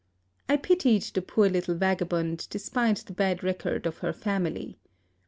I 0.49 0.57
pitied 0.57 1.03
the 1.13 1.21
poor 1.21 1.47
little 1.47 1.75
vagabond 1.75 2.47
despite 2.49 3.03
the 3.05 3.13
bad 3.13 3.43
record 3.43 3.85
of 3.85 3.99
her 3.99 4.13
family. 4.13 4.79